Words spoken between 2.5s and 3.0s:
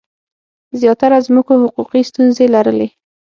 لرلې.